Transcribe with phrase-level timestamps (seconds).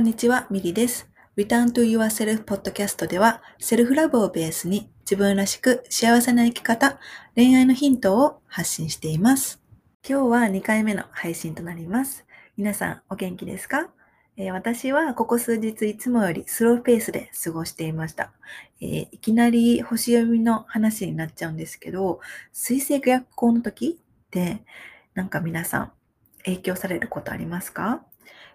[0.00, 1.10] んにちは、ミリです。
[1.36, 6.98] Return to Yourself Podcast では、セルフラブをベースに自分らしく幸せな生き方、
[7.36, 9.60] 恋愛のヒントを発信しています。
[10.08, 12.24] 今日は2回目の配信となります。
[12.56, 13.90] 皆さんお元気ですか、
[14.38, 18.32] えー私はここ数日いつもよりスローペースで過ごしていました。
[18.80, 22.20] えーいきなり星読みの話になっちゃうんですけど、
[22.52, 24.62] 水星逆行の時って、
[25.12, 25.92] なんか皆さん
[26.46, 28.02] 影響されることありますか？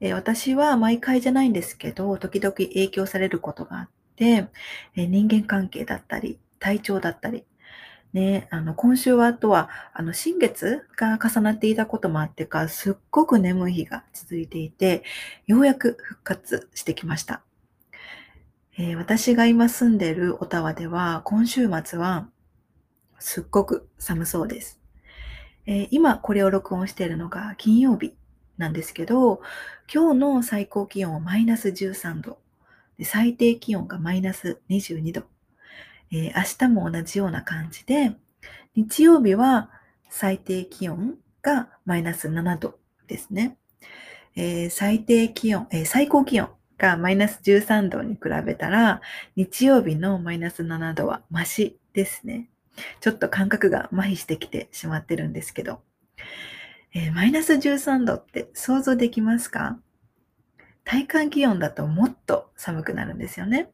[0.00, 4.48] え私は毎回じゃないんですけど、時々影響されることがあって、
[4.96, 7.44] え人間関係だったり、体調だったり、
[8.14, 15.04] ね、あの、今週はあとは、あの、新月が重なっていたこともあってか、すっごく眠い日が続いていて、
[15.46, 17.42] ようやく復活してきました。
[18.78, 22.28] えー私が今住んでいるオタワでは、今週末は、
[23.18, 24.80] すっごく寒そうです。
[25.66, 28.14] えー今これを録音しているのが金曜日
[28.60, 29.40] なんですけど、
[29.92, 32.38] 今日の最高気温はマイナス13度、
[32.98, 35.22] で最低気温がマイナス22度、
[36.12, 38.12] えー明日も同じような感じで、
[38.76, 39.70] 日曜日は
[40.10, 43.56] 最低気温がマイナス7度ですね。
[44.36, 49.00] えー最低気温、えー最高気温がマイナス13度に比べたら、
[49.36, 52.50] 日曜日のマイナス7度はマシですね。
[53.00, 55.80] ちょっと感覚が麻痺してきてしまってるんですけど。
[56.92, 59.78] えーマイナス13度って想像できますか？
[60.84, 63.70] 体感気温だともっと寒くなるんですよね。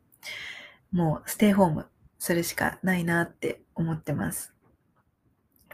[0.92, 1.86] もうステイホーム
[2.19, 4.53] するしかないなって思ってます。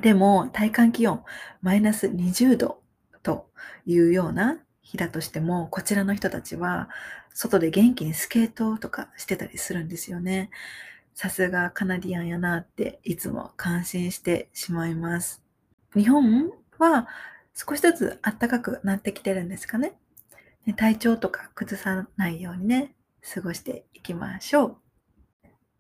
[0.01, 1.23] でも体感気温
[1.63, 2.81] マイナス20度
[3.23, 3.51] と
[3.87, 6.89] いうような日だとしても、こちらの人たちは
[7.35, 10.51] 外で元気にスケートとかしてたりするんですよね。
[11.15, 15.43] さすがカナディアンやなっていつも感心してしまいます。
[15.95, 17.07] 日本は
[17.55, 19.95] 少しずつ暖かくなってきてるんですかね。
[20.77, 22.95] 体調とか崩さないようにね、
[23.35, 24.77] 過ごしていきましょう。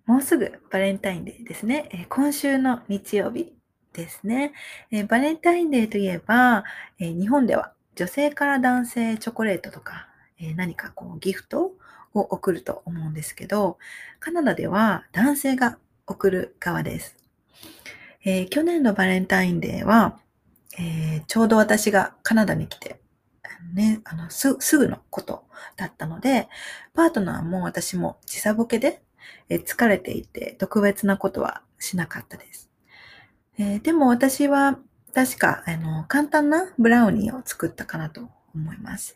[0.06, 2.06] もうすぐバレンタインデーですね。
[2.08, 3.52] 今週の日曜日
[3.92, 4.52] ですね。
[5.08, 6.64] バレンタインデーといえば、
[6.98, 10.08] 日本では女性から男性チョコレートとか、
[10.56, 11.72] 何かこうギフト
[12.14, 13.78] を送ると思うんですけど、
[14.18, 17.16] カナダでは男性が送る側です。
[18.24, 20.18] えー去年のバレンタインデーは、
[20.78, 23.00] えーちょうど私がカナダに来て、
[23.74, 25.44] ね、あのすすぐのこと
[25.76, 26.48] だったので、
[26.94, 29.02] パートナーも私も時差ボケで、
[29.48, 32.70] えー疲れていて特別なことはしなかったです。
[33.58, 34.78] えーでも私は
[35.14, 39.14] 確かあの簡単なブラウニーを作ったかなと思います。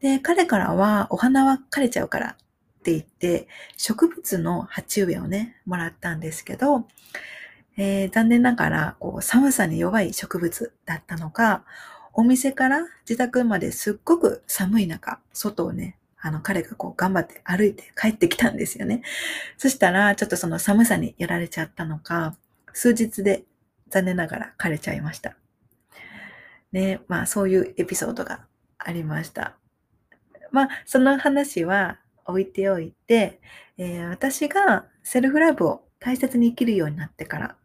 [0.00, 2.36] で、彼からはお花は枯れちゃうから
[2.80, 6.86] って言って植物の鉢植えをね、もらったんですけど、
[7.80, 11.64] えー残念ながらこう寒さに弱い植物だったのか、
[12.12, 19.02] お店から自宅まですっごく寒い中、外をね、あの彼がこう頑張って歩いて帰ってきたんですよね。
[19.56, 22.36] そしたらちょっとその寒さにやられちゃったのか、
[22.72, 23.44] 数日で
[23.90, 25.36] 残念ながら枯れちゃいました。
[26.72, 28.40] ね、まあそういうエピソードが
[28.78, 29.54] ありました。
[30.50, 33.40] まあその話は置いておいて、
[33.76, 37.56] えー私がセルフラブを大切に生きるようになってから、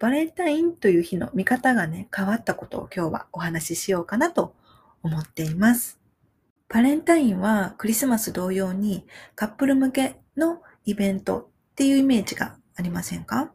[0.00, 4.54] バレンタインという日の見方がね、変わったことを今日はお話ししようかなと
[5.02, 6.00] 思っています。
[6.70, 13.52] バレンタインはクリスマス同様にカップル向けのイベントっていうイメージがありませんか？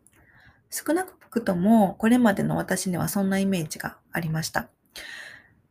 [0.69, 4.69] 少なくともこれまでの私にはそんなイメージがありました。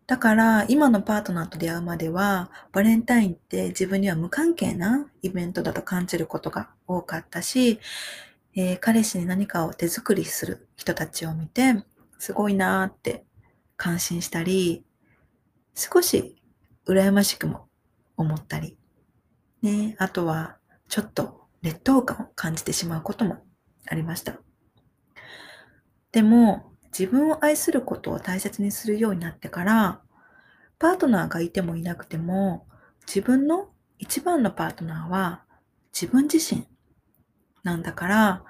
[0.09, 7.79] だから今のパートナーと出会うまではバレンタインって自分には無関係なイベントだと感じることが多かったし、
[8.57, 11.85] えー彼氏に何かを手作りする人たちを見て
[12.19, 13.25] すごいなーって
[13.77, 14.85] 感心したり、
[15.75, 16.41] 少し
[16.87, 17.69] 羨ましくも
[18.17, 18.79] 思ったり、
[19.63, 20.57] ね、あとは
[20.89, 23.39] ちょっと劣等感を感じてしまうことも
[23.87, 24.39] ありました。
[26.13, 30.01] でも、自分を愛することを大切にするようになってから、
[30.79, 32.67] パートナーがいてもいなくても、
[33.07, 35.45] 自分の一番のパートナーは
[35.93, 36.69] 自分自身
[37.65, 38.45] なんだから、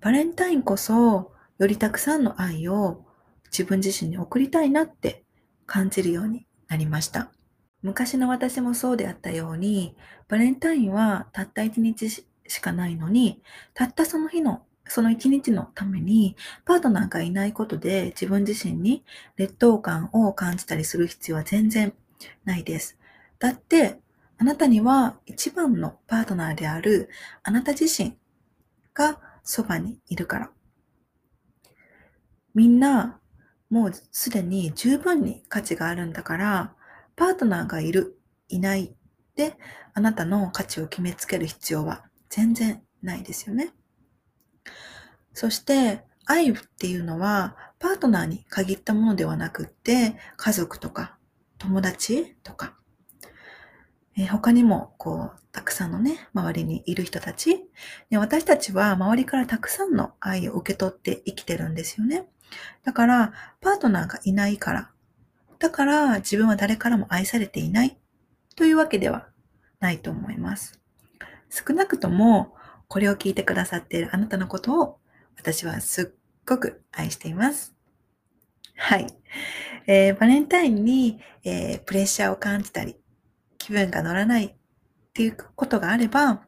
[0.00, 3.04] バレンタインこそよりたくさんの愛を
[3.46, 5.24] 自分自身に送りたいなって
[5.66, 7.30] 感じるようになりました。
[7.82, 9.96] 昔の私もそうであったように、
[10.28, 13.42] バレンタインはたった一日しかないのに、
[13.74, 19.04] たったその日の、その一日のために、パートナーがいないことで自分自身に
[19.36, 21.92] 劣等感を感じたりする必要は全然
[22.44, 22.98] ないです。
[23.38, 24.00] だって、
[24.38, 27.08] あなたには一番のパートナーである
[27.44, 28.16] あなた自身
[28.94, 30.50] がそばにいるから。
[32.54, 33.20] みんな、
[33.68, 36.74] もうすでに十分に価値があるんだから、
[37.16, 38.18] パートナーがいる、
[38.48, 38.94] いない
[39.36, 39.56] で
[39.94, 43.72] あなたの価値を決めつける必要は全然ないですよね。
[45.32, 51.18] そして愛っていうのはパートナーに限ったものではなくって、家族とか
[51.58, 52.76] 友達とか、
[54.16, 57.64] えー、他にもこう、たくさんのね、周りにいる人たち、
[58.10, 62.26] ね、私たちは周りからたくさんの愛を受け取って生きてるんですよね。
[62.84, 64.90] だから、パートナーがいないから、
[65.58, 67.96] だから自分は誰からも愛されていない
[68.56, 69.28] というわけでは
[69.80, 70.80] ないと思います。
[71.50, 72.54] 少なくとも、
[72.88, 74.98] これを聞いてくださっているあなたのことを
[75.36, 77.74] 私はすっごく愛しています。
[78.76, 79.06] はい。
[79.86, 82.96] えー、バレンタインに、えー、プレッシャーを感じたり、
[83.64, 84.54] 気分が乗らないっ
[85.14, 86.42] ていうことがあれば、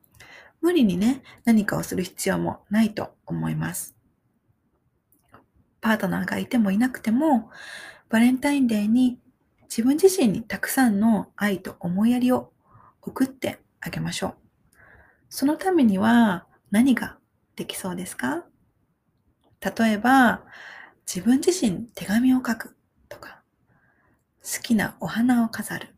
[0.61, 3.97] 無理にね、何かをする必要もないと思います。
[5.81, 7.51] パートナーがいてもいなくても、
[8.11, 9.19] バレンタインデーに
[9.63, 12.53] 自分自身にたくさんの愛と思いやりを
[13.01, 14.35] 送ってあげましょう。
[15.31, 17.17] そのためには何が
[17.55, 18.45] できそうですか？
[19.63, 20.43] 例えば、
[21.07, 22.77] 自分自身手紙を書く
[23.09, 23.41] とか、
[24.43, 25.96] 好きなお花を飾る。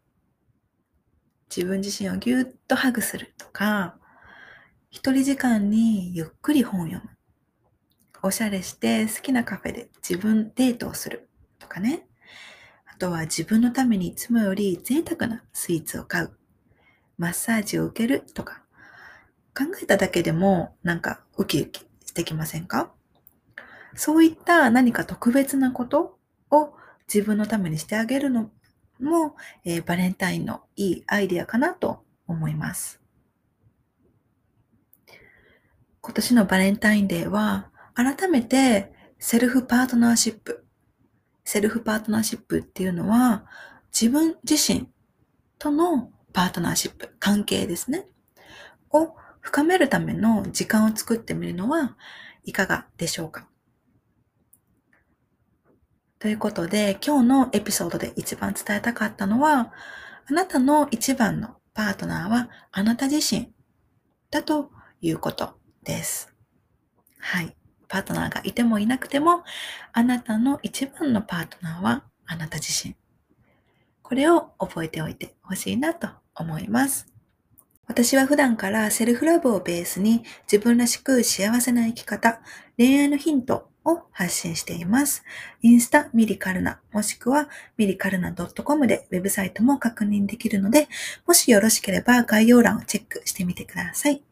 [1.55, 3.97] 自分自身をぎゅっとハグするとか、
[4.91, 7.11] 一人時間にゆっくり本を読む。
[8.23, 11.29] おしゃれして好きなカフェで自分デートをする
[11.59, 12.07] とかね。
[12.87, 16.31] あとは自分のためにいつもより贅沢なスイーツを買う。
[17.17, 18.63] マッサージを受けるとか。
[19.57, 22.93] 考えただけでもなんかウキウキしてきませんか？
[23.95, 26.19] そういった何か特別なこと
[26.51, 26.75] を
[27.13, 28.51] 自分のためにしてあげるの
[29.01, 33.01] も、えー、バレンタインのいいアイデアかなと思います。
[36.01, 43.45] 今年のバレンタインデーは、改めて self partnership。self partnership っていうのは、
[43.93, 44.89] 自分自身
[45.59, 48.07] とのパートナーシップ、関係ですね。
[48.91, 51.97] を深めるための時間を作ってみるのは
[52.45, 53.47] いかがでしょうか
[56.21, 59.73] ということで、今日のエピソードで一番伝えたかったのは、
[60.29, 63.53] あなたの一番のパートナーはあなた自身
[64.31, 64.71] だと
[65.01, 66.35] いうことです。
[67.21, 67.57] はい。
[67.87, 69.45] パートナーがいてもいなくても、
[69.93, 72.97] あなたの一番のパートナーはあなた自身。
[74.03, 77.07] これを覚えておいてほしいなと思います。
[77.87, 82.41] 私は普段からセルフラブをベースに自分らしく幸せな生き方、
[82.77, 85.25] 恋愛のヒントを発信しています。
[85.63, 90.89] インスタミリカルナもしくはミリカルナ .com でウェブサイトも確認できるので、
[91.27, 94.23] もしよろしければ概要欄をチェックしてみてください。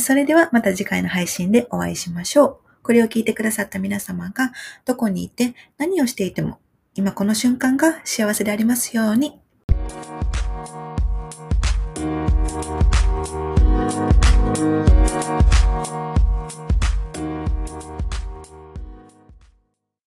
[0.00, 2.56] それではまた次回の配信でお会いしましょう。
[2.82, 4.52] これを聞いてくださった皆様が
[4.84, 6.58] どこにいて何をしていても
[6.94, 9.40] 今この瞬間が幸せでありますように。